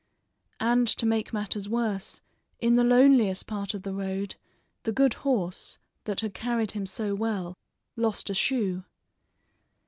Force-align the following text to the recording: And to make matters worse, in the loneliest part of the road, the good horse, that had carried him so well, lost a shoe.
And 0.59 0.87
to 0.87 1.05
make 1.05 1.31
matters 1.31 1.69
worse, 1.69 2.21
in 2.59 2.75
the 2.75 2.83
loneliest 2.83 3.45
part 3.45 3.75
of 3.75 3.83
the 3.83 3.93
road, 3.93 4.35
the 4.81 4.91
good 4.91 5.13
horse, 5.21 5.77
that 6.05 6.21
had 6.21 6.33
carried 6.33 6.71
him 6.71 6.87
so 6.87 7.13
well, 7.13 7.55
lost 7.95 8.27
a 8.31 8.33
shoe. 8.33 8.83